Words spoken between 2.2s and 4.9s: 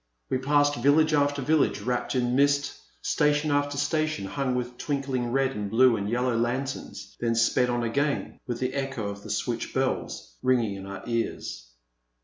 mist, station after station hung with